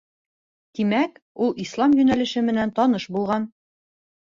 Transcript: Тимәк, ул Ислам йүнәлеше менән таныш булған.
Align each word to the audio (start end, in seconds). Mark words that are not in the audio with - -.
Тимәк, 0.79 1.19
ул 1.49 1.53
Ислам 1.65 1.95
йүнәлеше 2.01 2.45
менән 2.49 2.75
таныш 2.81 3.09
булған. 3.19 3.49